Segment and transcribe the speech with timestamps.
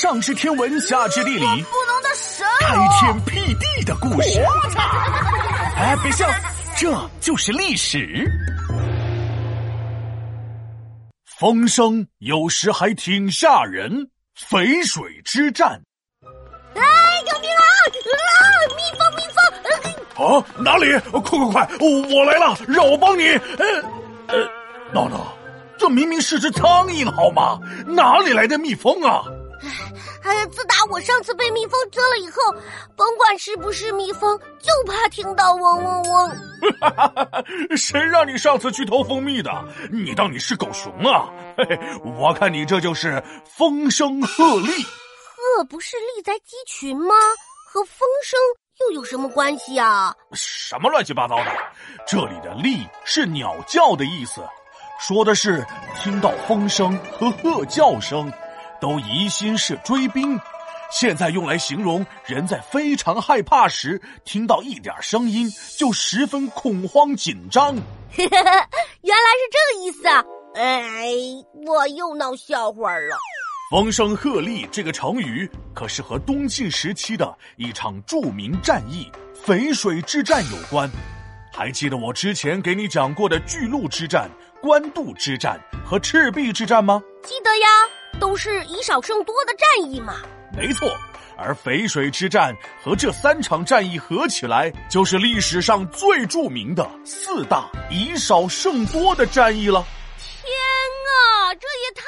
[0.00, 4.40] 上知天文，下知地理，不能的神开天辟地的故事。
[5.74, 6.24] 哎，别笑，
[6.76, 8.30] 这就是历史。
[11.36, 14.08] 风声有时还挺吓人，
[14.48, 15.82] 淝水之战。
[16.76, 16.80] 哎，
[17.26, 17.64] 救命啊！
[18.14, 18.40] 啊，
[18.76, 19.22] 蜜蜂，蜜
[20.14, 20.38] 蜂！
[20.38, 20.96] 啊，哪里？
[21.10, 23.24] 快快快，我来了，让我帮你。
[23.26, 23.66] 呃
[24.28, 24.48] 呃，
[24.92, 25.36] 闹闹，
[25.76, 27.58] 这明明是只苍蝇，好吗？
[27.84, 29.24] 哪里来的蜜蜂啊？
[30.28, 32.36] 哎，自打我上次被蜜蜂蛰了以后，
[32.94, 36.36] 甭管是不是蜜蜂，就怕听到嗡嗡嗡。
[37.76, 39.50] 谁让你上次去偷蜂蜜的？
[39.90, 41.30] 你当你是狗熊啊？
[41.56, 44.86] 嘿嘿，我看你这就是风声鹤唳。
[45.56, 47.14] 鹤不是立在鸡群吗？
[47.72, 48.38] 和风声
[48.80, 50.14] 又有什么关系啊？
[50.34, 51.46] 什么乱七八糟的！
[52.06, 54.42] 这里的唳是鸟叫的意思，
[55.00, 55.64] 说的是
[55.96, 58.30] 听到风声和鹤叫声。
[58.80, 60.38] 都疑心是追兵，
[60.90, 67.74] 现在用来形容人在非常害怕时，听到一点声音就十分恐慌紧张。
[68.16, 70.24] 原来是这个意思啊！
[70.54, 71.12] 哎，
[71.66, 73.16] 我又闹笑话了。
[73.70, 79.06] 风声鹤唳这个成语可是和东晋时期的一场著名战役
[79.44, 80.90] 淝水之战有关。
[81.52, 84.30] 还记得我之前给你讲过的巨鹿之战、
[84.62, 87.02] 官渡之战和赤壁之战吗？
[87.22, 87.66] 记得呀。
[88.18, 90.14] 都是以少胜多的战役嘛，
[90.56, 90.90] 没错。
[91.36, 92.52] 而淝水之战
[92.82, 99.84] 和这三场战役合起来，就是历史上最著名的四大以少胜多的战役了。
[100.18, 100.50] 天
[101.06, 102.02] 啊，这也太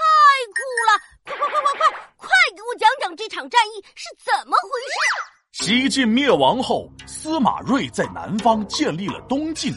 [0.56, 0.98] 酷了！
[1.24, 5.64] 快快快快快，快给我讲讲这场战役是怎么回事！
[5.64, 9.72] 西晋灭亡后，司马睿在南方建立了东晋，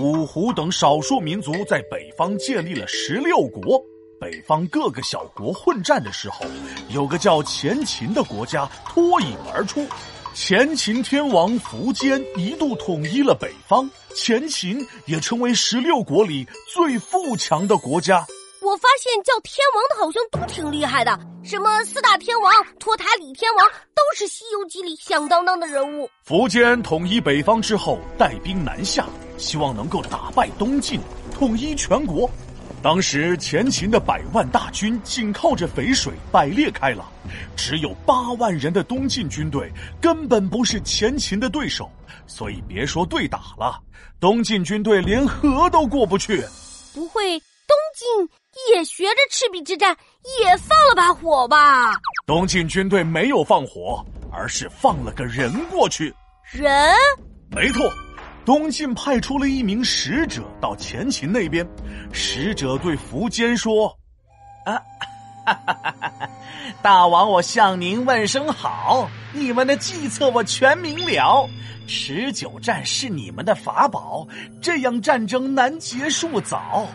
[0.00, 3.78] 五胡等少数民族在北方建立了十六国。
[4.18, 6.46] 北方各个小国混战的时候，
[6.88, 9.86] 有个叫前秦的国家脱颖而出。
[10.34, 18.26] 前秦天王苻坚一度统一了北方，前秦也成为十六国里最富强的国家。
[18.62, 26.10] 我发现叫天王的好像都挺厉害的，什么四大天王、托塔李天王，都是《西游记》里响当当的人物。
[26.26, 29.06] 苻坚统一北方之后，带兵南下，
[29.38, 31.00] 希望能够打败东晋，
[31.32, 32.28] 统一全国。
[32.86, 37.04] 当时前秦的百万大军紧靠着淝水，摆裂开了，
[37.56, 39.68] 只有八万人的东晋军队
[40.00, 41.90] 根本不是前秦的对手，
[42.28, 43.80] 所以别说对打了，
[44.20, 46.40] 东晋军队连河都过不去。
[46.94, 48.30] 不会，东晋
[48.72, 49.90] 也学着赤壁之战，
[50.40, 51.92] 也放了把火吧？
[52.24, 56.14] 东晋军队没有放火，而是放了个人过去。
[56.52, 56.94] 人？
[57.50, 57.92] 没错。
[58.46, 61.66] 东晋派出了一名使者到前秦那边，
[62.12, 63.88] 使者对苻坚说
[64.64, 64.80] ：“啊，
[65.44, 66.30] 哈哈哈
[66.80, 69.10] 大王，我向您问声好。
[69.32, 71.48] 你们的计策我全明了，
[71.88, 74.24] 持久战是你们的法宝，
[74.62, 76.86] 这样战争难结束早。”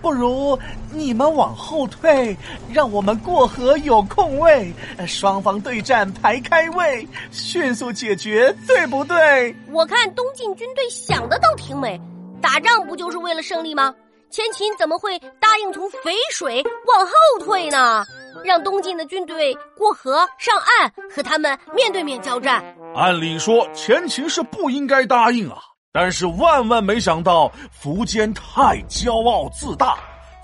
[0.00, 0.58] 不如
[0.90, 2.36] 你们往后退，
[2.72, 4.72] 让我们过河有空位，
[5.06, 9.54] 双方对战排开位，迅速解决，对不对？
[9.70, 12.00] 我看东晋军队想的倒挺美，
[12.40, 13.94] 打仗不就是为了胜利吗？
[14.30, 18.04] 前秦怎么会答应从淝水往后退呢？
[18.44, 22.64] 让东晋的军队过河上岸，和他们面对面交战？
[22.94, 25.58] 按理说，前秦是不应该答应啊。
[25.94, 29.98] 但是万万没想到，苻坚太骄傲自大。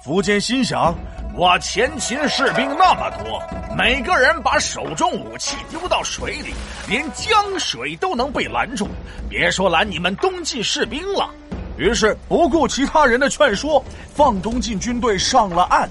[0.04, 0.94] 苻坚心想：
[1.34, 3.42] 我前秦士兵那么多，
[3.75, 6.53] 每个人把手中武器丢到水里，
[6.86, 8.86] 连江水都能被拦住，
[9.26, 11.31] 别说拦你们东晋士兵了。
[11.78, 13.82] 于是不顾其他人的劝说，
[14.15, 15.88] 放东晋军队上了岸。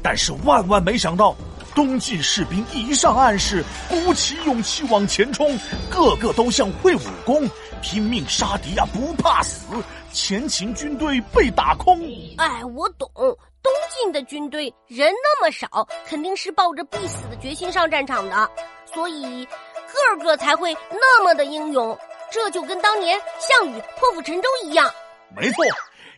[0.00, 1.34] 但是万万没想到，
[1.74, 5.58] 东晋士兵一上岸时，鼓起勇气往前冲，
[5.90, 7.48] 个个都像会武功。
[7.80, 9.66] 拼命杀敌啊，不怕死！
[10.12, 12.00] 前秦军队被打空。
[12.38, 18.50] 哎，我懂，东晋的军队人那么少，肯定是抱着必死的决心上战场的，
[18.94, 19.44] 所以
[19.92, 21.98] 个个才会那么的英勇。
[22.30, 24.88] 这就跟当年项羽破釜沉舟一样。
[25.36, 25.64] 没错。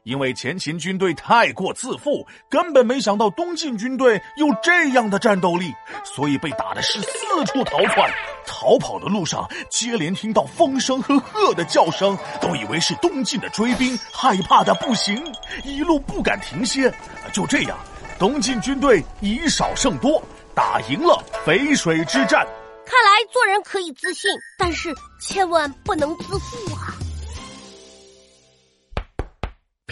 [0.04, 5.72] 因为前秦军队太过自负，根本没想到东晋军队有这样的战斗力，
[6.04, 8.10] 所以被打的是四处逃窜。
[8.46, 15.24] 逃跑的路上，接连听到风声和鹤的叫声，都以为是东晋的追兵，害怕的不行，
[15.64, 16.92] 一路不敢停歇。
[17.32, 17.78] 就这样，
[18.18, 20.22] 东晋军队以少胜多，
[20.54, 22.46] 打赢了淝水之战。
[22.84, 26.92] 看来做人可以自信，但是千万不能自负啊！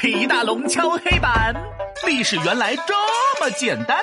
[0.02, 1.54] 皮大龙敲黑板，
[2.04, 2.92] 历史原来这
[3.40, 4.02] 么简单。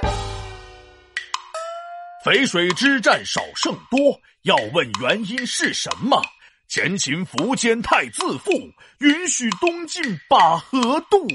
[2.24, 6.22] 淝水之战少胜多，要问原因是什么？
[6.69, 8.50] 前秦苻坚太自负，
[9.00, 11.28] 允许东晋把河渡。